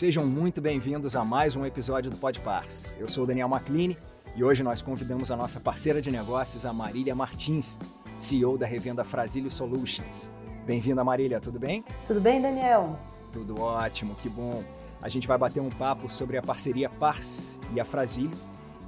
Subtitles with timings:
[0.00, 2.96] Sejam muito bem-vindos a mais um episódio do Podpars.
[2.98, 3.98] Eu sou o Daniel Macline
[4.34, 7.76] e hoje nós convidamos a nossa parceira de negócios, a Marília Martins,
[8.16, 10.30] CEO da revenda Frasilio Solutions.
[10.64, 11.84] Bem-vinda, Marília, tudo bem?
[12.06, 12.98] Tudo bem, Daniel?
[13.30, 14.64] Tudo ótimo, que bom.
[15.02, 18.38] A gente vai bater um papo sobre a parceria Pars e a Frasilio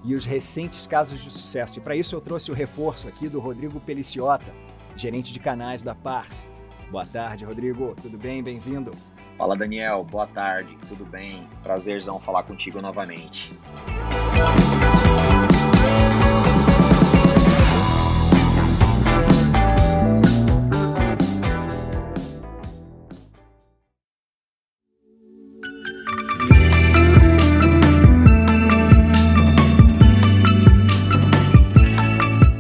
[0.03, 1.79] e os recentes casos de sucesso.
[1.79, 4.51] E para isso eu trouxe o reforço aqui do Rodrigo Peliciota,
[4.97, 6.49] gerente de canais da Pars.
[6.91, 7.95] Boa tarde, Rodrigo.
[8.01, 8.43] Tudo bem?
[8.43, 8.93] Bem-vindo.
[9.37, 11.47] Fala Daniel, boa tarde, tudo bem?
[11.63, 13.53] Prazerzão falar contigo novamente.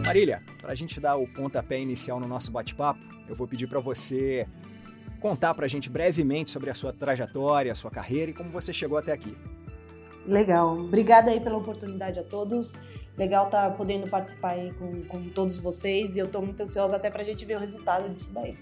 [0.06, 3.80] Marília, para a gente dar o pontapé inicial no nosso bate-papo, eu vou pedir para
[3.80, 4.46] você
[5.22, 8.72] contar para a gente brevemente sobre a sua trajetória, a sua carreira e como você
[8.72, 9.34] chegou até aqui.
[10.26, 10.76] Legal.
[10.76, 12.76] Obrigada aí pela oportunidade a todos.
[13.16, 16.96] Legal estar tá podendo participar aí com, com todos vocês e eu estou muito ansiosa
[16.96, 18.58] até para a gente ver o resultado disso daí.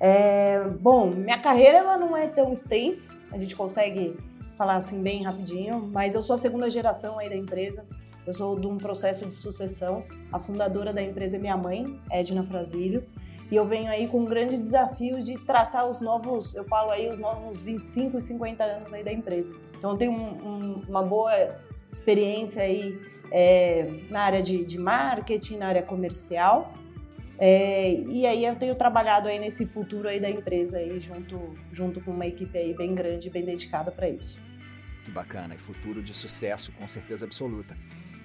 [0.00, 4.16] É, bom, minha carreira ela não é tão extensa, a gente consegue
[4.56, 7.86] falar assim bem rapidinho, mas eu sou a segunda geração aí da empresa.
[8.26, 10.04] Eu sou de um processo de sucessão.
[10.32, 13.04] A fundadora da empresa é minha mãe, Edna Frasilho.
[13.50, 17.08] E eu venho aí com um grande desafio de traçar os novos, eu falo aí,
[17.08, 19.52] os novos 25 e 50 anos aí da empresa.
[19.76, 21.32] Então eu tenho um, um, uma boa
[21.90, 22.98] experiência aí
[23.30, 26.72] é, na área de, de, marketing, na área comercial.
[27.38, 32.00] É, e aí eu tenho trabalhado aí nesse futuro aí da empresa aí junto, junto
[32.00, 34.38] com uma equipe aí bem grande, bem dedicada para isso.
[35.04, 37.76] Que bacana, e futuro de sucesso com certeza absoluta.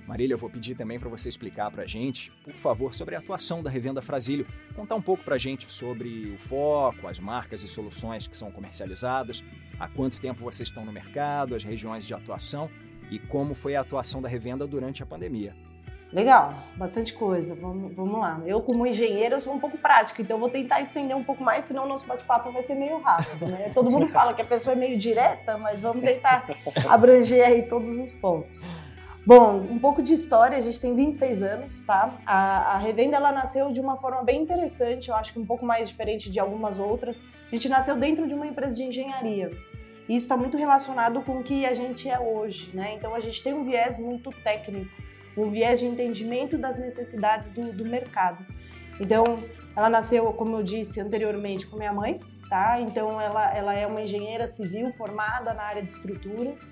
[0.10, 3.20] Marília, eu vou pedir também para você explicar para a gente, por favor, sobre a
[3.20, 4.48] atuação da Revenda Frasílio.
[4.76, 8.50] Contar um pouco para a gente sobre o foco, as marcas e soluções que são
[8.50, 9.44] comercializadas,
[9.80, 12.72] há quanto tempo vocês estão no mercado, as regiões de atuação
[13.12, 15.56] e como foi a atuação da revenda durante a pandemia.
[16.12, 17.54] Legal, bastante coisa.
[17.54, 18.42] Vamos, vamos lá.
[18.48, 21.66] Eu, como engenheiro, eu sou um pouco prática, então vou tentar estender um pouco mais,
[21.66, 23.70] senão o nosso bate-papo vai ser meio rápido, né?
[23.76, 26.48] Todo mundo fala que a pessoa é meio direta, mas vamos tentar
[26.90, 28.66] abranger aí todos os pontos.
[29.30, 32.20] Bom, um pouco de história, a gente tem 26 anos, tá?
[32.26, 35.64] A, a, revenda ela nasceu de uma forma bem interessante, eu acho que um pouco
[35.64, 37.22] mais diferente de algumas outras.
[37.46, 39.52] A gente nasceu dentro de uma empresa de engenharia.
[40.08, 42.96] E isso está muito relacionado com o que a gente é hoje, né?
[42.96, 44.90] Então a gente tem um viés muito técnico,
[45.38, 48.44] um viés de entendimento das necessidades do, do mercado.
[49.00, 49.24] Então,
[49.76, 52.20] ela nasceu, como eu disse anteriormente, com minha mãe,
[52.50, 52.82] tá?
[52.82, 56.68] Então ela, ela é uma engenheira civil formada na área de estruturas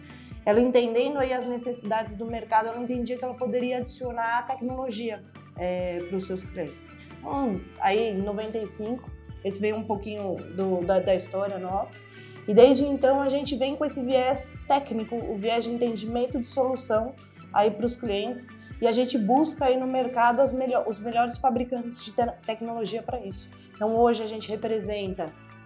[0.47, 5.21] ela entendendo aí as necessidades do mercado, ela entendia que ela poderia adicionar tecnologia
[5.57, 6.95] é, para os seus clientes.
[7.19, 9.11] Então, aí em 95,
[9.43, 11.99] esse veio um pouquinho do, da, da história nossa,
[12.47, 16.47] e desde então a gente vem com esse viés técnico, o viés de entendimento de
[16.47, 17.13] solução
[17.51, 18.47] aí para os clientes,
[18.79, 23.19] e a gente busca aí no mercado melhor, os melhores fabricantes de te tecnologia para
[23.19, 23.49] isso.
[23.75, 25.25] Então hoje a gente representa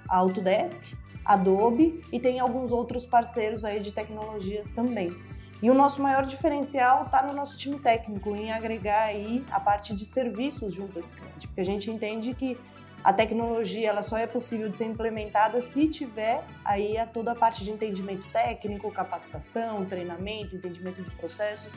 [0.09, 0.81] a Autodesk,
[1.26, 5.16] Adobe e tem alguns outros parceiros aí de tecnologias também.
[5.62, 9.96] E o nosso maior diferencial está no nosso time técnico, em agregar aí a parte
[9.96, 12.58] de serviços junto a esse cliente, porque a gente entende que
[13.04, 17.36] a tecnologia ela só é possível de ser implementada se tiver aí a toda a
[17.36, 21.74] parte de entendimento técnico, capacitação, treinamento, entendimento de processos.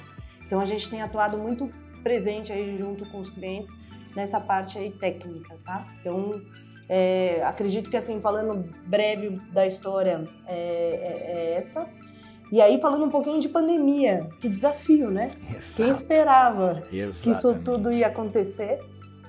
[0.47, 1.71] Então a gente tem atuado muito
[2.03, 3.75] presente aí junto com os clientes
[4.15, 5.87] nessa parte aí técnica, tá?
[6.00, 6.41] Então
[6.89, 11.87] é, acredito que, assim, falando breve da história, é, é, é, essa.
[12.53, 15.31] E aí, falando um pouquinho de pandemia, que desafio, né?
[15.56, 15.77] Exato.
[15.77, 17.22] Quem esperava Exatamente.
[17.22, 18.78] que isso tudo ia acontecer?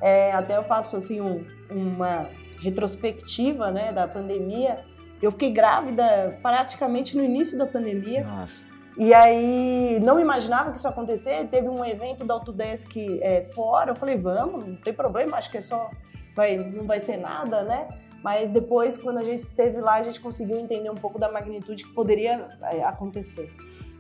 [0.02, 2.30] É, até eu faço, assim, um, uma
[2.62, 4.84] retrospectiva, né, da pandemia.
[5.22, 8.25] Eu fiquei grávida praticamente no início da pandemia.
[8.25, 8.66] Nossa.
[8.98, 11.48] E aí, não imaginava que isso ia acontecer.
[11.48, 13.92] Teve um evento da Autodesk é, fora.
[13.92, 15.90] Eu falei, vamos, não tem problema, acho que é só
[16.36, 17.88] vai, não vai ser nada, né?
[18.24, 21.84] Mas depois, quando a gente esteve lá, a gente conseguiu entender um pouco da magnitude
[21.84, 23.52] que poderia é, acontecer.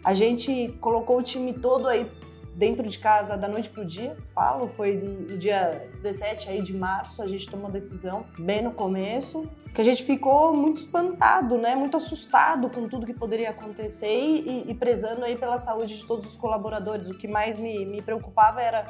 [0.03, 2.09] A gente colocou o time todo aí
[2.55, 6.73] dentro de casa da noite para o dia, falo, foi no dia 17 aí de
[6.73, 11.57] março, a gente tomou a decisão, bem no começo, que a gente ficou muito espantado,
[11.57, 16.05] né, muito assustado com tudo que poderia acontecer e, e prezando aí pela saúde de
[16.07, 17.09] todos os colaboradores.
[17.09, 18.85] O que mais me, me preocupava era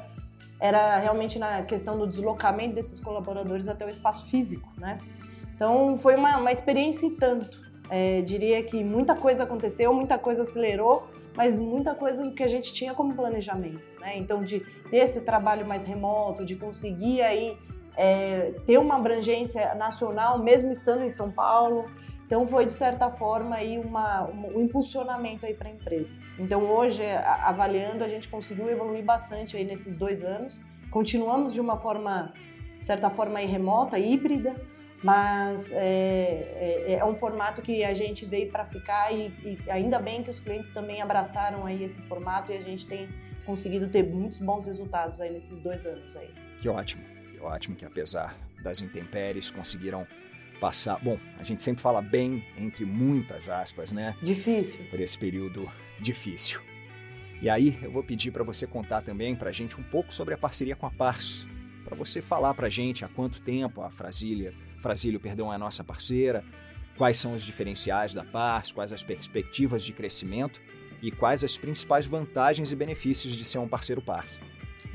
[0.60, 4.98] era realmente na questão do deslocamento desses colaboradores até o espaço físico, né?
[5.56, 7.64] Então foi uma, uma experiência e tanto.
[7.90, 12.74] É, diria que muita coisa aconteceu, muita coisa acelerou, mas muita coisa que a gente
[12.74, 14.18] tinha como planejamento, né?
[14.18, 14.60] Então de
[14.90, 17.58] ter esse trabalho mais remoto, de conseguir aí
[17.96, 21.86] é, ter uma abrangência nacional, mesmo estando em São Paulo,
[22.26, 26.14] Então foi de certa forma aí uma, um impulsionamento aí para a empresa.
[26.40, 27.04] Então hoje,
[27.44, 30.60] avaliando, a gente conseguiu evoluir bastante aí nesses dois anos.
[30.90, 32.34] Continuamos de uma forma,
[32.80, 34.56] de certa forma aí remota, híbrida,
[35.04, 40.00] mas é, é, é um formato que a gente veio para ficar e, e ainda
[40.00, 43.08] bem que os clientes também abraçaram aí esse formato e a gente tem
[43.46, 46.34] conseguido ter muitos bons resultados aí nesses dois anos aí.
[46.60, 50.08] Que ótimo, que ótimo que apesar das intempéries conseguiram
[50.56, 51.00] passar.
[51.04, 54.16] Bom, a gente sempre fala bem, entre muitas aspas, né?
[54.22, 54.86] Difícil.
[54.86, 55.70] Por esse período
[56.00, 56.60] difícil.
[57.42, 60.34] E aí eu vou pedir para você contar também para a gente um pouco sobre
[60.34, 61.46] a parceria com a Pars.
[61.84, 65.60] Para você falar para a gente há quanto tempo a Frasília, Frasílio perdão, é a
[65.60, 66.44] nossa parceira,
[66.98, 70.62] quais são os diferenciais da Pars, quais as perspectivas de crescimento
[71.02, 74.42] e quais as principais vantagens e benefícios de ser um parceiro Pars.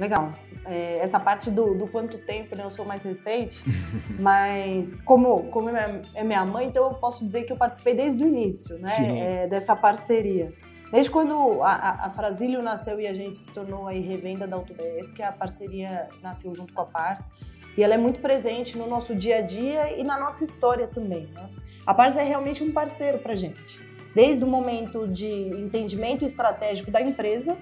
[0.00, 0.32] Legal.
[0.64, 2.64] É, essa parte do, do, quanto tempo, né?
[2.64, 3.62] Eu sou mais recente,
[4.18, 8.26] mas como, como é minha mãe, então eu posso dizer que eu participei desde o
[8.26, 9.44] início, né?
[9.44, 10.54] É, dessa parceria.
[10.90, 15.12] Desde quando a, a Frasílio nasceu e a gente se tornou aí revenda da Autobes,
[15.12, 17.26] que a parceria nasceu junto com a Pars,
[17.76, 21.26] e ela é muito presente no nosso dia a dia e na nossa história também,
[21.26, 21.50] né?
[21.86, 23.78] A Pars é realmente um parceiro para gente,
[24.14, 27.56] desde o momento de entendimento estratégico da empresa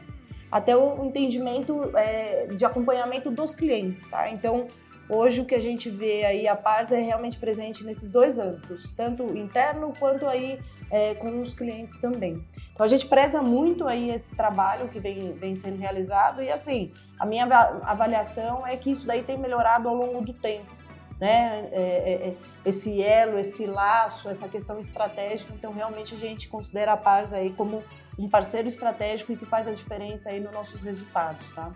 [0.50, 4.30] até o entendimento é, de acompanhamento dos clientes, tá?
[4.30, 4.66] Então,
[5.08, 8.92] hoje o que a gente vê aí, a Pars é realmente presente nesses dois âmbitos,
[8.96, 10.58] tanto interno quanto aí
[10.90, 12.42] é, com os clientes também.
[12.72, 16.92] Então, a gente preza muito aí esse trabalho que vem, vem sendo realizado e, assim,
[17.18, 17.44] a minha
[17.82, 20.72] avaliação é que isso daí tem melhorado ao longo do tempo,
[21.20, 21.68] né?
[21.72, 22.34] É, é, é
[22.64, 25.52] esse elo, esse laço, essa questão estratégica.
[25.54, 27.82] Então, realmente, a gente considera a Pars aí como
[28.18, 31.72] um parceiro estratégico e que faz a diferença aí nos nossos resultados, tá?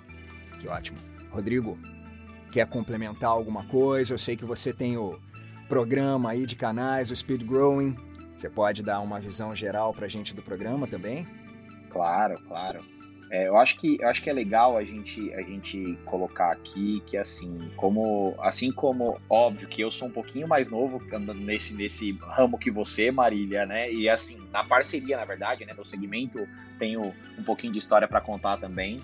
[0.60, 0.98] Que ótimo.
[1.30, 1.78] Rodrigo,
[2.50, 4.12] quer complementar alguma coisa?
[4.12, 5.18] Eu sei que você tem o
[5.68, 7.96] programa aí de canais, o Speed Growing.
[8.36, 11.26] Você pode dar uma visão geral para a gente do programa também?
[11.90, 12.84] Claro, claro.
[13.32, 17.02] É, eu acho que eu acho que é legal a gente a gente colocar aqui
[17.06, 21.00] que assim como assim como óbvio que eu sou um pouquinho mais novo
[21.36, 23.90] nesse nesse ramo que você Marília né?
[23.90, 25.72] E assim na parceria na verdade né?
[25.72, 26.46] No segmento
[26.78, 29.00] tenho um pouquinho de história para contar também.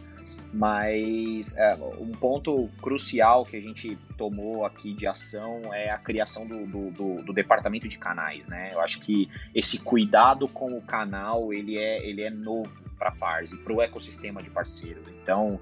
[0.53, 6.47] Mas é, um ponto crucial que a gente tomou aqui de ação é a criação
[6.47, 8.71] do, do, do, do, departamento de canais, né?
[8.73, 13.13] Eu acho que esse cuidado com o canal ele é, ele é novo para a
[13.13, 15.09] Pars e para o ecossistema de parceiros.
[15.09, 15.61] Então,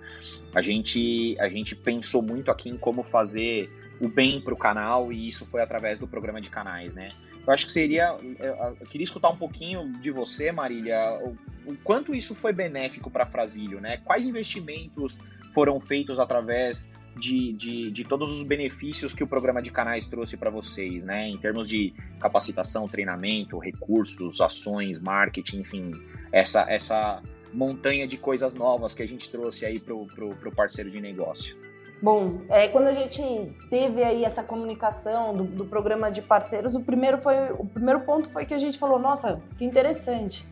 [0.55, 5.13] a gente, a gente pensou muito aqui em como fazer o bem para o canal
[5.13, 7.11] e isso foi através do programa de canais, né?
[7.47, 8.17] Eu acho que seria.
[8.41, 11.37] Eu queria escutar um pouquinho de você, Marília, o,
[11.71, 13.99] o quanto isso foi benéfico para Frasílio, né?
[13.99, 15.19] Quais investimentos
[15.55, 20.37] foram feitos através de, de, de, todos os benefícios que o programa de canais trouxe
[20.37, 21.29] para vocês, né?
[21.29, 25.93] Em termos de capacitação, treinamento, recursos, ações, marketing, enfim,
[26.31, 27.23] essa, essa
[27.53, 31.57] montanha de coisas novas que a gente trouxe aí para o parceiro de negócio.
[32.03, 33.23] Bom, é, quando a gente
[33.71, 38.29] teve aí essa comunicação do, do, programa de parceiros, o primeiro, foi, o primeiro ponto
[38.31, 40.47] foi que a gente falou, nossa, que interessante.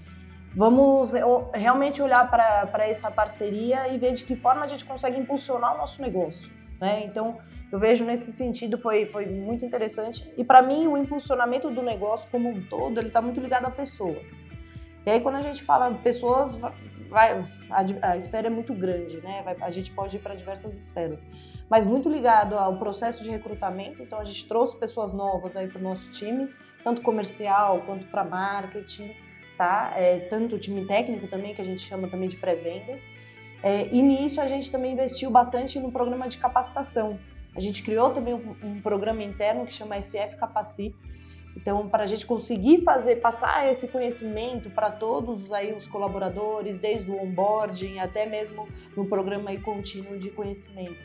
[0.56, 1.12] Vamos
[1.52, 5.78] realmente olhar para essa parceria e ver de que forma a gente consegue impulsionar o
[5.78, 6.50] nosso negócio.
[6.84, 7.02] Né?
[7.06, 7.38] Então,
[7.72, 10.30] eu vejo nesse sentido, foi, foi muito interessante.
[10.36, 13.70] E para mim, o impulsionamento do negócio como um todo, ele está muito ligado a
[13.70, 14.44] pessoas.
[15.06, 16.56] E aí, quando a gente fala pessoas,
[17.08, 19.40] vai, a, a esfera é muito grande, né?
[19.42, 21.26] Vai, a gente pode ir para diversas esferas.
[21.70, 25.78] Mas muito ligado ao processo de recrutamento, então a gente trouxe pessoas novas aí para
[25.78, 26.50] o nosso time,
[26.84, 29.10] tanto comercial quanto para marketing,
[29.56, 29.94] tá?
[29.96, 33.08] É, tanto o time técnico também, que a gente chama também de pré-vendas.
[33.64, 37.18] É, e nisso a gente também investiu bastante no programa de capacitação.
[37.56, 40.98] A gente criou também um, um programa interno que chama FF Capacita,
[41.56, 47.10] então, para a gente conseguir fazer, passar esse conhecimento para todos aí os colaboradores, desde
[47.10, 50.98] o onboarding até mesmo no programa aí contínuo de conhecimento.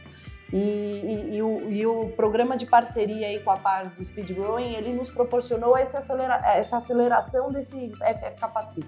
[0.52, 4.32] E, e, e, o, e, o, programa de parceria aí com a Pars, o Speed
[4.32, 8.88] Growing, ele nos proporcionou essa, acelera, essa aceleração desse FF Capacita.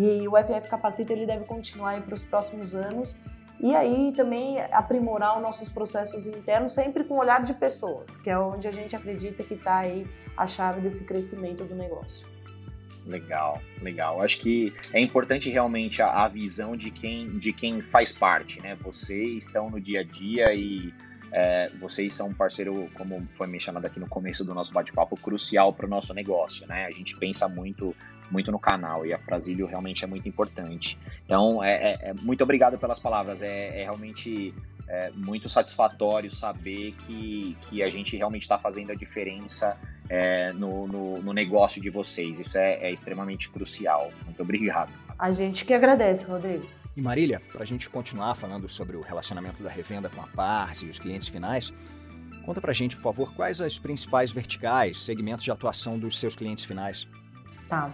[0.00, 3.14] E o FF Capacita ele deve continuar para os próximos anos
[3.60, 8.30] e aí também aprimorar os nossos processos internos, sempre com o olhar de pessoas, que
[8.30, 12.26] é onde a gente acredita que está aí a chave desse crescimento do negócio.
[13.04, 14.22] Legal, legal.
[14.22, 18.76] Acho que é importante realmente a, a, visão de quem, de quem faz parte, né?
[18.76, 20.94] Vocês estão no dia a dia e
[21.32, 25.72] é, vocês são um parceiro, como foi mencionado aqui no começo do nosso bate-papo, crucial
[25.72, 26.86] para o nosso negócio, né?
[26.86, 27.94] A gente pensa muito
[28.30, 30.96] muito no canal e a Frasílio realmente é muito importante.
[31.24, 33.42] Então, é, é, é muito obrigado pelas palavras.
[33.42, 34.54] É, é realmente
[34.88, 39.76] é, muito satisfatório saber que, que a gente realmente está fazendo a diferença
[40.08, 42.38] é, no, no, no, negócio de vocês.
[42.38, 44.12] Isso é extremamente crucial.
[44.24, 44.92] Muito obrigado.
[45.18, 46.66] A gente que agradece, Rodrigo.
[47.00, 50.82] E Marília, para a gente continuar falando sobre o relacionamento da revenda com a Pars
[50.82, 51.72] e os clientes finais,
[52.44, 56.34] conta para a gente, por favor, quais as principais verticais, segmentos de atuação dos seus
[56.34, 57.08] clientes finais.
[57.70, 57.90] Tá.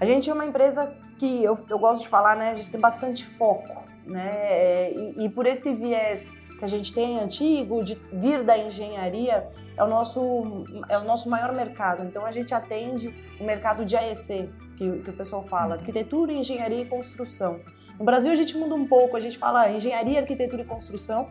[0.00, 2.52] A gente é uma empresa que eu, eu gosto de falar, né?
[2.52, 4.92] A gente tem bastante foco, né?
[4.94, 9.84] E, e por esse viés que a gente tem antigo, de vir da engenharia, é
[9.84, 12.02] o nosso, é o nosso maior mercado.
[12.02, 15.80] Então a gente atende o mercado de AEC, que, que o pessoal fala, uhum.
[15.80, 17.60] arquitetura, engenharia e construção.
[17.98, 21.30] No Brasil a gente muda um pouco, a gente fala engenharia, arquitetura e construção,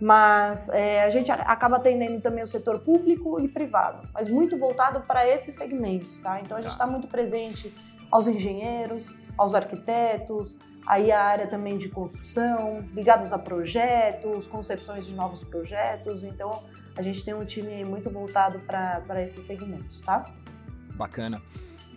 [0.00, 5.00] mas é, a gente acaba atendendo também o setor público e privado, mas muito voltado
[5.02, 6.40] para esses segmentos, tá?
[6.40, 7.72] Então a gente está tá muito presente
[8.10, 10.56] aos engenheiros, aos arquitetos,
[10.86, 16.22] aí a área também de construção, ligados a projetos, concepções de novos projetos.
[16.24, 16.62] Então,
[16.96, 20.24] a gente tem um time muito voltado para esses segmentos, tá?
[20.94, 21.42] Bacana.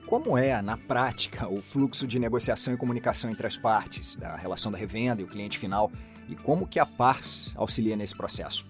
[0.07, 4.71] Como é, na prática, o fluxo de negociação e comunicação entre as partes, da relação
[4.71, 5.91] da revenda e o cliente final,
[6.29, 8.65] e como que a Pars auxilia nesse processo?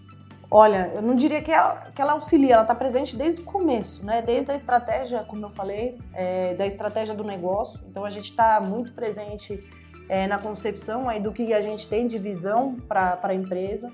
[0.50, 4.04] Olha, eu não diria que ela, que ela auxilia, ela está presente desde o começo,
[4.04, 4.22] né?
[4.22, 7.80] Desde a estratégia, como eu falei, é, da estratégia do negócio.
[7.88, 9.64] Então a gente está muito presente
[10.10, 13.92] é, na concepção aí do que a gente tem de visão para a empresa.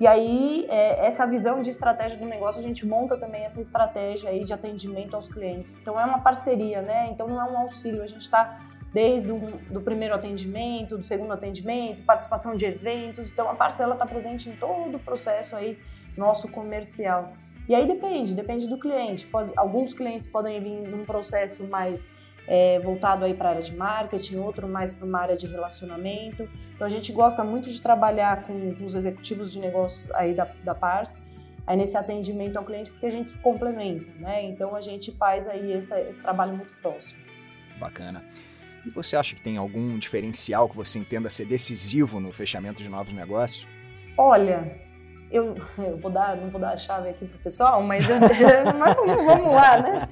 [0.00, 4.30] E aí, é, essa visão de estratégia do negócio, a gente monta também essa estratégia
[4.30, 5.74] aí de atendimento aos clientes.
[5.80, 7.08] Então, é uma parceria, né?
[7.10, 8.58] Então, não é um auxílio, a gente está
[8.92, 9.38] desde o
[9.70, 13.30] do primeiro atendimento, do segundo atendimento, participação de eventos.
[13.30, 15.78] Então, a parcela está presente em todo o processo aí
[16.16, 17.32] nosso comercial.
[17.68, 19.26] E aí depende, depende do cliente.
[19.26, 22.08] Pode, alguns clientes podem vir num processo mais
[22.48, 26.48] é, voltado aí para a área de marketing, outro mais para uma área de relacionamento.
[26.74, 30.46] Então a gente gosta muito de trabalhar com, com os executivos de negócio aí da,
[30.64, 31.18] da Pars,
[31.66, 34.42] aí nesse atendimento ao cliente, porque a gente se complementa, né?
[34.44, 37.20] Então a gente faz aí esse, esse trabalho muito próximo.
[37.78, 38.24] Bacana.
[38.86, 42.88] E você acha que tem algum diferencial que você entenda ser decisivo no fechamento de
[42.88, 43.68] novos negócios?
[44.16, 44.87] Olha,
[45.30, 48.04] eu, eu vou dar, não vou dar a chave aqui pro pessoal, mas,
[48.78, 50.08] mas vamos lá, né?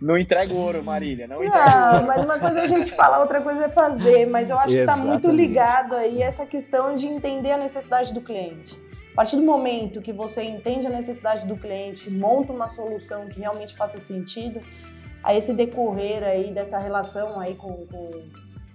[0.00, 3.20] Não entrega o ouro, Marília, não entrega não, mas uma coisa é a gente falar,
[3.20, 7.06] outra coisa é fazer, mas eu acho que está muito ligado aí essa questão de
[7.06, 8.78] entender a necessidade do cliente.
[9.12, 13.40] A partir do momento que você entende a necessidade do cliente, monta uma solução que
[13.40, 14.60] realmente faça sentido,
[15.22, 18.10] a esse decorrer aí dessa relação aí com, com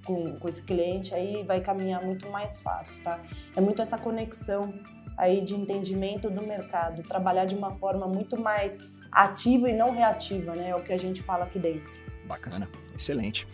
[0.06, 3.20] com, com, esse cliente, aí vai caminhar muito mais fácil, tá?
[3.56, 4.72] É muito essa conexão
[5.18, 8.80] aí de entendimento do mercado, trabalhar de uma forma muito mais
[9.12, 10.70] ativa e não reativa, né?
[10.70, 11.92] É o que a gente fala aqui dentro.
[12.26, 13.48] Bacana, excelente.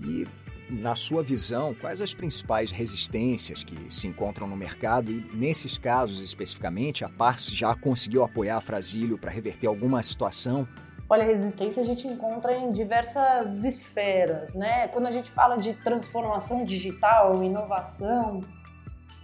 [0.00, 0.26] E
[0.68, 6.20] na sua visão, quais as principais resistências que se encontram no mercado e nesses casos
[6.20, 10.66] especificamente, a Pars já conseguiu apoiar a Frasílio para reverter alguma situação?
[11.08, 14.88] Olha, resistência a gente encontra em diversas esferas, né?
[14.88, 18.40] Quando a gente fala de transformação digital, inovação,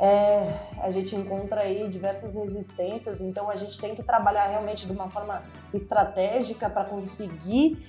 [0.00, 4.92] é, a gente encontra aí diversas resistências, então a gente tem que trabalhar realmente de
[4.92, 5.42] uma forma
[5.74, 7.84] estratégica para conseguir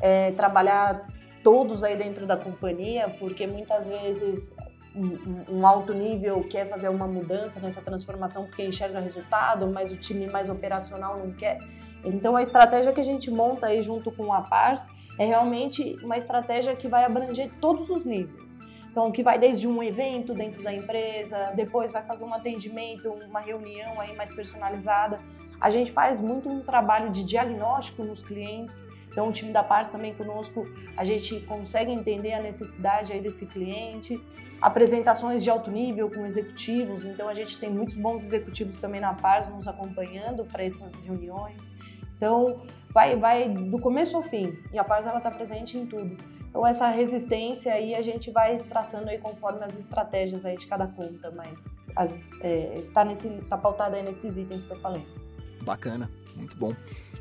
[0.00, 1.08] é, trabalhar
[1.42, 4.54] todos aí dentro da companhia, porque muitas vezes
[4.94, 9.96] um, um, alto nível quer fazer uma mudança nessa transformação porque enxerga resultado, mas o
[9.96, 11.58] time mais operacional não quer.
[12.04, 14.86] Então a estratégia que a gente monta aí junto com a Pars
[15.18, 18.56] é realmente uma estratégia que vai abranger todos os níveis.
[18.98, 23.38] Então, que vai desde um evento dentro da empresa, depois vai fazer um atendimento, uma
[23.38, 25.20] reunião aí mais personalizada.
[25.60, 28.84] A gente faz muito um trabalho de diagnóstico nos clientes.
[29.08, 30.64] Então, o time da Pars também conosco,
[30.96, 34.20] a gente consegue entender a necessidade aí desse cliente.
[34.60, 37.04] Apresentações de alto nível com executivos.
[37.04, 41.70] Então, a gente tem muitos bons executivos também na Pars nos acompanhando para essas reuniões.
[42.16, 44.58] Então, vai, vai do começo ao fim.
[44.72, 46.16] E a Pars ela está presente em tudo.
[46.48, 50.86] Então essa resistência aí a gente vai traçando aí conforme as estratégias aí de cada
[50.86, 52.06] conta, mas está
[52.40, 52.82] é,
[53.48, 55.06] tá pautada aí nesses itens que eu falei.
[55.62, 56.74] Bacana, muito bom.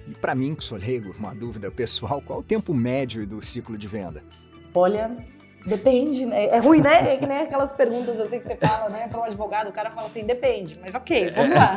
[0.08, 3.78] E para mim, que sou leigo, uma dúvida pessoal, qual o tempo médio do ciclo
[3.78, 4.24] de venda?
[4.74, 5.18] Olha,
[5.66, 6.46] depende, né?
[6.46, 7.14] É ruim, né?
[7.14, 9.92] É que nem aquelas perguntas assim que você fala, né, para um advogado, o cara
[9.92, 11.76] fala assim, depende, mas ok, vamos lá.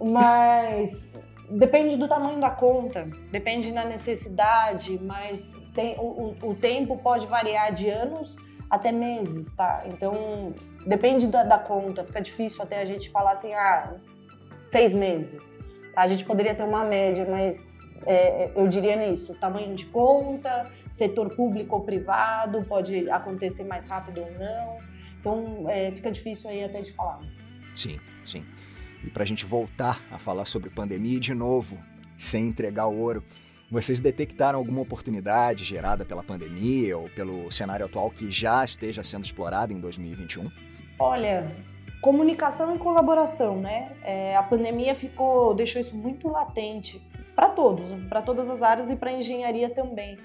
[0.04, 1.08] mas
[1.48, 7.72] depende do tamanho da conta, depende da necessidade, mas tem, o, o, tempo pode variar
[7.72, 8.34] de anos
[8.70, 9.84] até meses, tá?
[9.86, 10.54] Então,
[10.86, 13.94] depende da, da, conta, fica difícil até a gente falar assim, ah,
[14.64, 15.42] seis meses.
[15.94, 16.02] Tá?
[16.02, 17.62] A gente poderia ter uma média, mas
[18.06, 24.22] é, eu diria nisso, tamanho de conta, setor público ou privado, pode acontecer mais rápido
[24.22, 24.78] ou não.
[25.20, 27.20] Então, é, fica difícil aí até de falar.
[27.74, 28.44] Sim, sim.
[29.04, 31.78] E para a gente voltar a falar sobre pandemia de novo,
[32.16, 33.22] sem entregar o ouro.
[33.68, 39.24] Vocês detectaram alguma oportunidade gerada pela pandemia ou pelo cenário atual que já esteja sendo
[39.24, 40.48] explorada em 2021?
[40.96, 41.52] Olha,
[42.00, 43.90] comunicação e colaboração, né?
[44.04, 47.02] É, a pandemia ficou, deixou isso muito latente
[47.34, 50.16] para todos, para todas as áreas e para a engenharia também.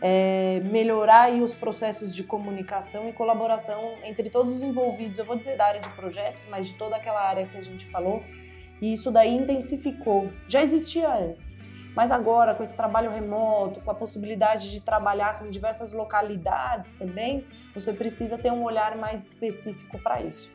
[0.00, 5.36] É, melhorar aí os processos de comunicação e colaboração entre todos os envolvidos, eu vou
[5.36, 8.24] dizer da área de projetos, mas de toda aquela área que a gente falou,
[8.80, 10.30] e isso daí intensificou.
[10.48, 11.59] Já existia antes,
[11.94, 17.46] mas agora com esse trabalho remoto, com a possibilidade de trabalhar com diversas localidades também,
[17.74, 20.50] você precisa ter um olhar mais específico para isso.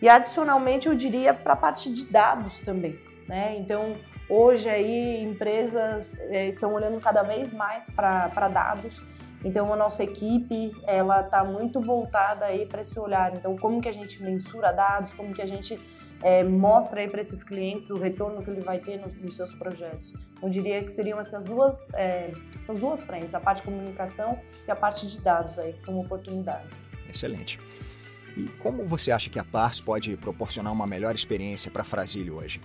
[0.00, 3.56] E adicionalmente eu diria para a parte de dados também, né?
[3.58, 3.96] Então
[4.28, 9.02] hoje aí empresas é, estão olhando cada vez mais para dados.
[9.44, 13.32] Então a nossa equipe ela está muito voltada aí para esse olhar.
[13.36, 15.78] Então como que a gente mensura dados, como que a gente
[16.22, 19.54] é, mostra aí para esses clientes o retorno que ele vai ter nos, nos seus
[19.54, 20.14] projetos.
[20.42, 24.70] Eu diria que seriam essas duas, é, essas duas frentes, a parte de comunicação e
[24.70, 26.84] a parte de dados aí, que são oportunidades.
[27.08, 27.58] Excelente.
[28.36, 32.36] E como você acha que a Pars pode proporcionar uma melhor experiência para a Frasílio
[32.36, 32.60] hoje?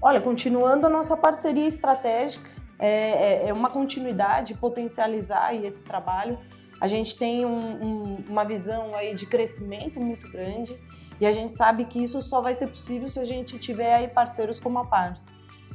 [0.00, 2.48] Olha, continuando a nossa parceria estratégica,
[2.78, 6.38] é, é, é uma continuidade, potencializar esse trabalho.
[6.80, 10.78] A gente tem um, um, uma visão aí de crescimento muito grande
[11.20, 14.08] e a gente sabe que isso só vai ser possível se a gente tiver aí
[14.08, 15.26] parceiros como a Pars.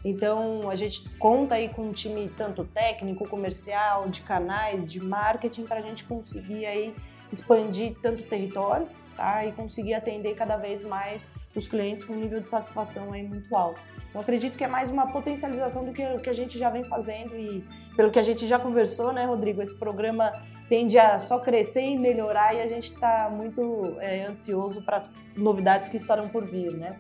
[0.04, 5.64] Então, a gente conta aí com um time tanto técnico, comercial, de canais, de marketing,
[5.64, 6.96] para a gente conseguir aí
[7.32, 9.46] expandir tanto o território tá?
[9.46, 13.56] e conseguir atender cada vez mais os clientes com um nível de satisfação aí muito
[13.56, 13.82] alto.
[14.12, 16.84] Então, acredito que é mais uma potencialização do que o que a gente já vem
[16.84, 17.66] fazendo e
[17.96, 19.62] pelo que a gente já conversou, né, Rodrigo?
[19.62, 20.34] Esse programa
[20.68, 25.10] tende a só crescer e melhorar e a gente está muito é, ansioso para as
[25.36, 27.00] novidades que estarão por vir, né?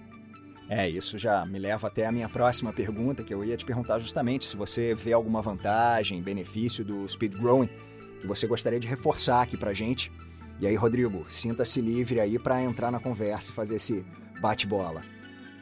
[0.69, 3.99] É, isso já me leva até a minha próxima pergunta, que eu ia te perguntar
[3.99, 7.69] justamente se você vê alguma vantagem, benefício do speed growing
[8.21, 10.09] que você gostaria de reforçar aqui para gente.
[10.61, 14.05] E aí, Rodrigo, sinta-se livre aí para entrar na conversa e fazer esse
[14.39, 15.01] bate-bola.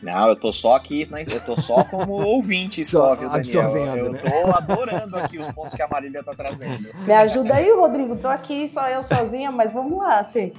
[0.02, 1.26] Não, eu tô só aqui, né?
[1.28, 3.36] eu tô só como ouvinte só, viu, Daniel?
[3.36, 4.20] Absorvendo, eu né?
[4.20, 6.90] tô adorando aqui os pontos que a Marília tá trazendo.
[7.06, 8.16] Me ajuda aí, Rodrigo.
[8.16, 10.54] Tô aqui só eu sozinha, mas vamos lá, assim.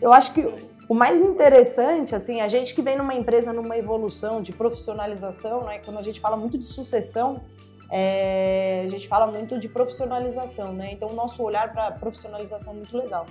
[0.00, 0.48] Eu acho que
[0.88, 5.78] o mais interessante, assim, a gente que vem numa empresa numa evolução de profissionalização, né?
[5.78, 7.42] Quando a gente fala muito de sucessão,
[7.90, 10.90] é, a gente fala muito de profissionalização, né?
[10.92, 13.26] Então o nosso olhar para profissionalização é muito legal.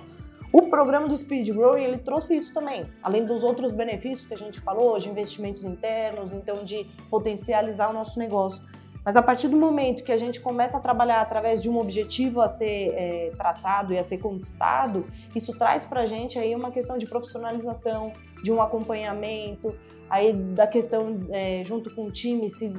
[0.52, 4.36] O programa do Speed Growing, ele trouxe isso também, além dos outros benefícios que a
[4.36, 8.60] gente falou, de investimentos internos, então de potencializar o nosso negócio.
[9.04, 12.40] Mas a partir do momento que a gente começa a trabalhar através de um objetivo
[12.40, 16.70] a ser é, traçado e a ser conquistado, isso traz para a gente aí uma
[16.70, 19.74] questão de profissionalização, de um acompanhamento,
[20.08, 22.72] aí da questão é, junto com o time, se,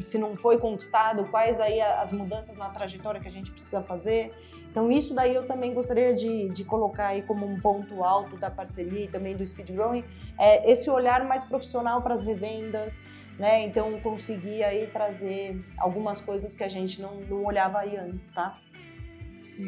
[0.00, 4.32] se não foi conquistado, quais aí as mudanças na trajetória que a gente precisa fazer.
[4.70, 8.50] Então isso daí eu também gostaria de, de colocar aí como um ponto alto da
[8.50, 9.70] parceria e também do Speed
[10.36, 13.00] é esse olhar mais profissional para as revendas,
[13.38, 13.64] né?
[13.64, 18.58] Então conseguir aí trazer algumas coisas que a gente não, não olhava aí antes, tá?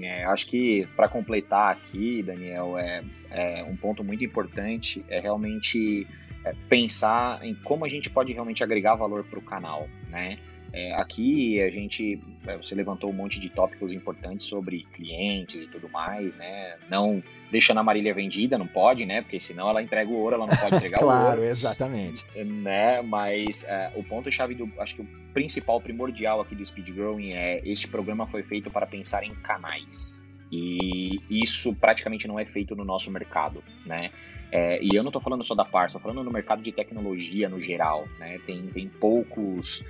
[0.02, 6.06] É, acho que para completar aqui, Daniel, é, é, um ponto muito importante é realmente
[6.44, 10.38] é, pensar em como a gente pode realmente agregar valor para o canal, né?
[10.76, 15.66] É, aqui a gente, é, você levantou um monte de tópicos importantes sobre clientes e
[15.66, 16.76] tudo mais, né?
[16.90, 19.22] Não deixando a Marília vendida, não pode, né?
[19.22, 21.36] Porque senão ela entrega o ouro, ela não pode entregar claro, o ouro.
[21.36, 22.26] Claro, exatamente.
[22.44, 23.00] Né?
[23.00, 27.62] Mas é, o ponto-chave do, acho que o principal, primordial aqui do Speed Growing é
[27.64, 30.22] este programa foi feito para pensar em canais.
[30.52, 34.10] E isso praticamente não é feito no nosso mercado, né?
[34.52, 37.48] É, e eu não estou falando só da Pars, estou falando no mercado de tecnologia
[37.48, 38.38] no geral, né?
[38.46, 39.82] Tem, tem poucos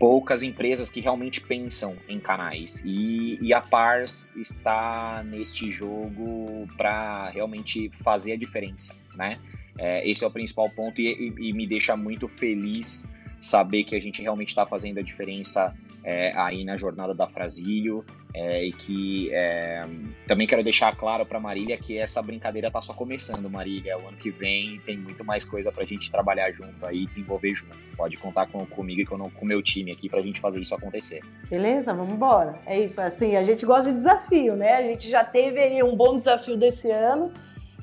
[0.00, 2.82] poucas empresas que realmente pensam em canais.
[2.86, 9.38] E, e a Pars está neste jogo para realmente fazer a diferença, né?
[9.78, 13.08] É, esse é o principal ponto e, e, e me deixa muito feliz
[13.38, 18.04] saber que a gente realmente está fazendo a diferença é, aí na jornada da Frasílio
[18.34, 19.82] é, e que é,
[20.26, 23.96] também quero deixar claro para Marília que essa brincadeira está só começando, Marília.
[23.98, 27.54] O ano que vem tem muito mais coisa para a gente trabalhar junto aí, desenvolver
[27.54, 27.78] junto.
[27.96, 30.74] Pode contar com, comigo e com o meu time aqui para a gente fazer isso
[30.74, 31.22] acontecer.
[31.48, 32.60] Beleza, vamos embora.
[32.66, 34.74] É isso, assim, a gente gosta de desafio, né?
[34.74, 37.32] A gente já teve aí um bom desafio desse ano.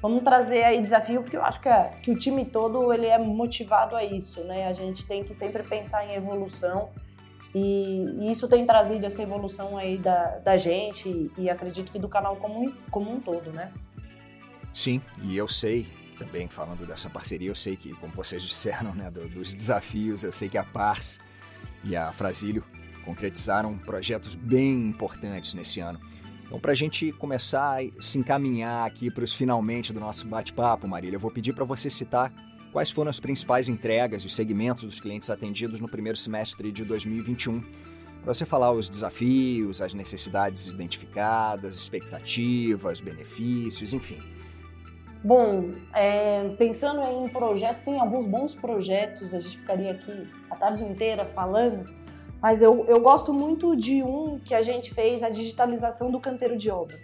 [0.01, 3.17] Vamos trazer aí desafio, porque eu acho que, é, que o time todo ele é
[3.17, 4.67] motivado a isso, né?
[4.67, 6.89] A gente tem que sempre pensar em evolução
[7.57, 12.09] e, isso tem trazido essa evolução aí da, da gente e, e acredito que do
[12.09, 13.71] canal como, como um todo, né?
[14.73, 19.09] Sim, e eu sei também falando dessa parceria, eu sei que, como vocês disseram, né,
[19.11, 21.19] dos desafios, eu sei que a Pars
[21.83, 22.63] e a Frasílio
[23.05, 25.99] concretizaram projetos bem importantes nesse ano.
[26.43, 30.87] Então, para a gente começar a se encaminhar aqui para os finalmente do nosso bate-papo,
[30.87, 32.31] Marília, eu vou pedir para você citar
[32.71, 36.83] quais foram as principais entregas e os segmentos dos clientes atendidos no primeiro semestre de
[36.83, 37.61] 2021.
[38.23, 44.19] Para você falar os desafios, as necessidades identificadas, expectativas, benefícios, enfim.
[45.23, 50.83] Bom, é, pensando em projetos, tem alguns bons projetos, a gente ficaria aqui a tarde
[50.83, 51.89] inteira falando,
[52.41, 56.55] mas eu, eu gosto muito de um que a gente fez, a digitalização do canteiro
[56.55, 56.97] de obra.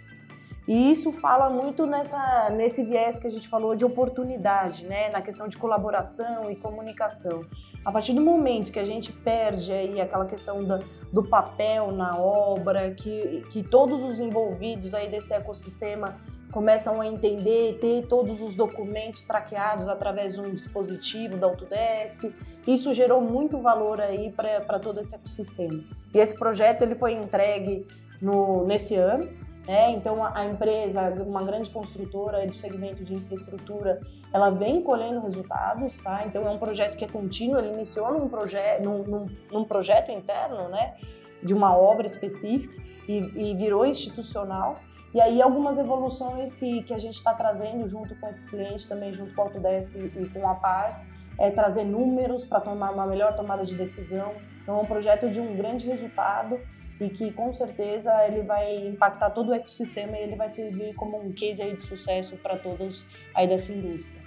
[0.66, 5.10] E isso fala muito nessa, nesse viés que a gente falou de oportunidade, né?
[5.10, 7.44] na questão de colaboração e comunicação.
[7.84, 10.78] A partir do momento que a gente perde aí aquela questão do,
[11.12, 16.16] do papel na obra, que, que todos os envolvidos aí desse ecossistema
[16.50, 22.32] começam a entender, ter todos os documentos traqueados através de um dispositivo da Autodesk.
[22.66, 25.82] Isso gerou muito valor aí para todo esse ecossistema.
[26.14, 27.86] E esse projeto ele foi entregue
[28.22, 29.28] no, nesse ano.
[29.66, 29.92] Né?
[29.92, 34.00] Então a, empresa, uma grande construtora do segmento de infraestrutura,
[34.32, 36.22] ela vem colhendo resultados, tá?
[36.26, 37.58] Então é um projeto que é contínuo.
[37.58, 40.96] Ele iniciou num, proje num, num, num projeto interno, né?
[41.42, 42.74] De uma obra específica
[43.08, 44.76] e, e virou institucional.
[45.14, 49.14] E aí algumas evoluções que, que a gente está trazendo junto com esse cliente, também
[49.14, 51.00] junto com a Autodesk e, e com a Pars,
[51.38, 54.32] é trazer números para tomar uma melhor tomada de decisão.
[54.62, 56.60] Então é um projeto de um grande resultado
[57.04, 61.20] e que com certeza ele vai impactar todo o ecossistema e ele vai servir como
[61.20, 64.22] um case aí de sucesso para todos aí dessa indústria.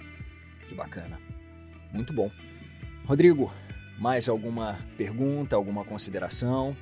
[0.66, 1.18] Que bacana.
[1.92, 2.30] Muito bom.
[3.04, 3.52] Rodrigo,
[3.98, 6.76] mais alguma pergunta, alguma consideração?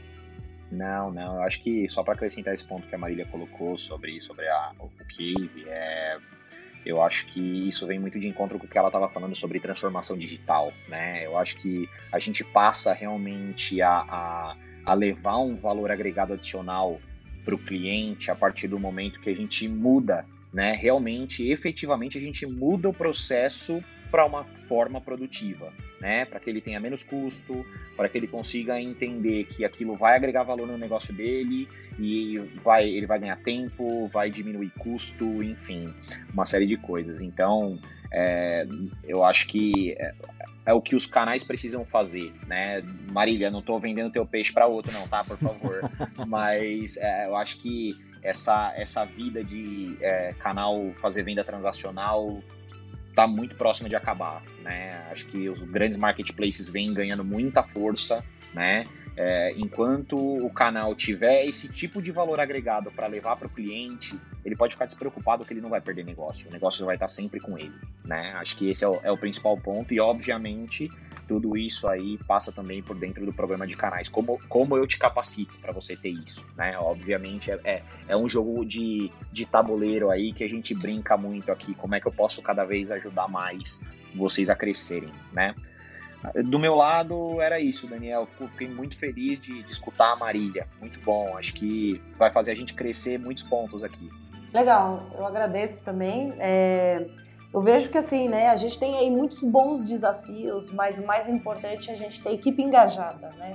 [0.71, 1.37] Não, não.
[1.37, 4.73] Eu acho que só para acrescentar esse ponto que a Marília colocou sobre, sobre a,
[4.81, 6.19] o case, é,
[6.85, 9.61] eu acho que isso vem muito de encontro com o que ela estava falando sobre
[9.61, 11.25] transformação digital, né?
[11.25, 17.01] Eu acho que a gente passa realmente a, a, a levar um valor agregado adicional
[17.45, 20.73] para o cliente a partir do momento que a gente muda, né?
[20.73, 23.83] Realmente, efetivamente, a gente muda o processo
[24.17, 26.25] para uma forma produtiva né?
[26.25, 27.65] Para que ele tenha menos custo,
[27.97, 32.89] para que ele consiga entender que aquilo vai agregar valor no negócio dele e vai,
[32.89, 35.93] ele vai ganhar tempo, vai diminuir custo, enfim,
[36.33, 37.23] uma série de coisas.
[37.23, 37.79] Então,
[38.13, 38.67] é,
[39.05, 40.15] eu acho que é,
[40.67, 42.83] é, o que os canais precisam fazer, né?
[43.11, 45.25] Marília, não estou vendendo teu peixe para outro, não, tá?
[45.25, 45.81] Por favor.
[46.27, 52.43] Mas é, eu acho que essa, essa vida de é, canal fazer venda transacional
[53.17, 55.09] está muito próxima de acabar, né?
[55.11, 58.85] Acho que os grandes marketplaces vêm ganhando muita força, né?
[59.17, 64.21] É, enquanto o canal tiver esse tipo de valor agregado para levar para o cliente,
[64.45, 66.47] ele pode ficar despreocupado que ele não vai perder negócio.
[66.51, 67.73] O negócio vai estar sempre com ele,
[68.05, 68.35] né?
[68.35, 70.91] Acho que esse é o, é o principal ponto e, obviamente,
[71.27, 74.09] tudo isso aí passa também por dentro do programa de canais.
[74.09, 76.79] Como, como eu te capacito para você ter isso, né?
[76.79, 81.51] Obviamente, é, é, é um jogo de, de tabuleiro aí que a gente brinca muito
[81.51, 81.75] aqui.
[81.75, 83.83] Como é que eu posso cada vez ajudar mais
[84.15, 85.55] vocês a crescerem, né?
[86.45, 88.27] Do meu lado, era isso, Daniel.
[88.27, 90.67] Fiquei muito feliz de, de, escutar a Marília.
[90.81, 91.37] Muito bom.
[91.37, 94.11] Acho que vai fazer a gente crescer muitos pontos aqui.
[94.53, 96.33] Legal, eu agradeço também.
[96.39, 97.07] É,
[97.57, 101.27] eu vejo que assim, né, a gente tem aí muitos bons desafios, mas o mais
[101.27, 103.53] importante é a gente ter equipe engajada, né?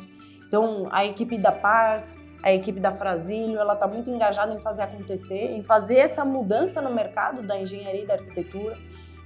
[0.47, 4.81] Então, a equipe da Pars, a equipe da Frasílio, ela está muito engajada em fazer
[4.81, 8.75] acontecer, em fazer essa mudança no mercado da engenharia e da arquitetura.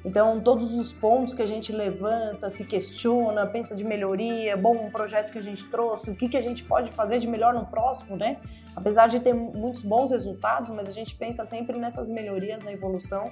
[0.03, 4.91] Então, todos os pontos que a gente levanta, se questiona, pensa de melhoria, bom, um
[4.91, 7.65] projeto que a gente trouxe, o que, que a gente pode fazer de melhor no
[7.65, 8.41] próximo, né?
[8.75, 13.23] Apesar de ter muitos bons resultados, mas a gente pensa sempre nessas melhorias na evolução.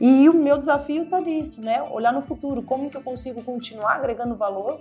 [0.00, 1.82] E o meu desafio está nisso, né?
[1.82, 4.80] Olhar no futuro, como que eu consigo continuar agregando valor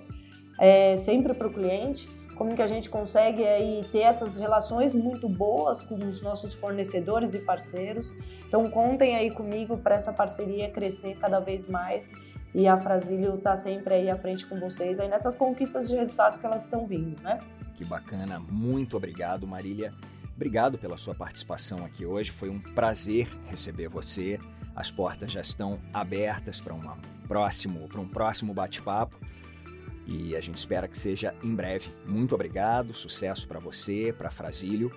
[0.57, 5.27] é, sempre para o cliente, como que a gente consegue aí ter essas relações muito
[5.27, 8.15] boas com os nossos fornecedores e parceiros.
[8.47, 12.11] Então contem aí comigo para essa parceria crescer cada vez mais
[12.55, 16.39] e a Frasílio está sempre aí à frente com vocês aí nessas conquistas de resultados
[16.39, 17.39] que elas estão vindo, né?
[17.75, 19.93] Que bacana, muito obrigado Marília.
[20.39, 24.39] Obrigado pela sua participação aqui hoje, foi um prazer receber você.
[24.73, 26.79] As portas já estão abertas para um
[27.27, 29.19] próximo, para um próximo bate-papo
[30.07, 31.89] e a gente espera que seja em breve.
[32.07, 34.89] Muito obrigado, sucesso para você, para Frasílio.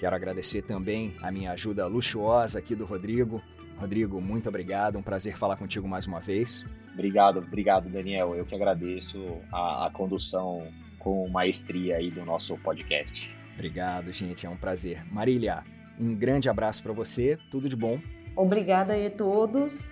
[0.00, 3.40] Quero agradecer também a minha ajuda luxuosa aqui do Rodrigo.
[3.78, 6.66] Rodrigo, muito obrigado, um prazer falar contigo mais uma vez.
[6.94, 8.34] Obrigado, obrigado, Daniel.
[8.34, 10.66] Eu que agradeço a, a condução
[10.98, 13.38] com maestria aí do nosso podcast.
[13.60, 15.04] Obrigado, gente, é um prazer.
[15.12, 15.62] Marília,
[16.00, 18.00] um grande abraço para você, tudo de bom.
[18.34, 19.84] Obrigada aí a todos.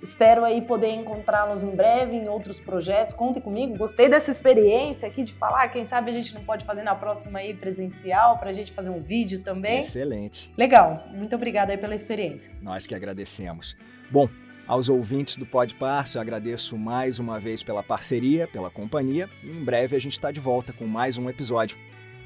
[0.00, 3.12] Espero aí poder encontrá-los em breve em outros projetos.
[3.12, 3.76] Contem comigo.
[3.76, 5.66] Gostei dessa experiência aqui de falar.
[5.66, 8.90] Quem sabe a gente não pode fazer na próxima aí presencial para a gente fazer
[8.90, 9.80] um vídeo também.
[9.80, 10.52] Excelente.
[10.56, 11.08] Legal.
[11.12, 12.52] Muito obrigada aí pela experiência.
[12.62, 13.76] Nós que agradecemos.
[14.08, 14.28] Bom,
[14.64, 19.64] aos ouvintes do Pode Parça, agradeço mais uma vez pela parceria, pela companhia e em
[19.64, 21.76] breve a gente está de volta com mais um episódio.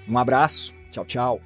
[0.07, 0.82] Um abraço.
[0.93, 1.41] Tchau, tchau.